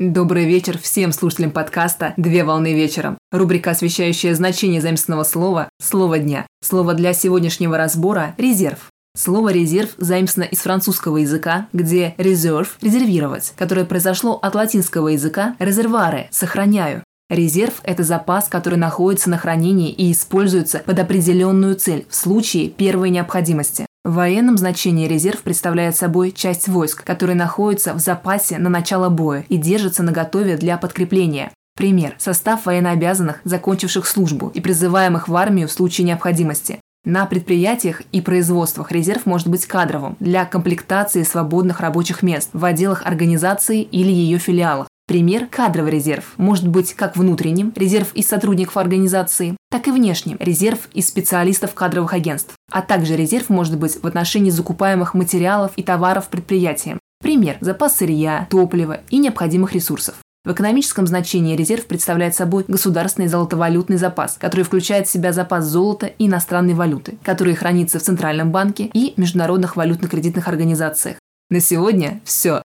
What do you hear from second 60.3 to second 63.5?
В экономическом значении резерв представляет собой государственный